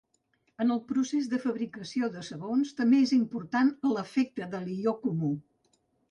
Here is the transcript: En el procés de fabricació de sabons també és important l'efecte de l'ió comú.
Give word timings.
En 0.63 0.71
el 0.75 0.79
procés 0.91 1.25
de 1.33 1.39
fabricació 1.41 2.07
de 2.15 2.23
sabons 2.29 2.71
també 2.79 3.01
és 3.07 3.13
important 3.17 3.69
l'efecte 3.91 4.47
de 4.55 4.63
l'ió 4.63 4.95
comú. 5.05 5.31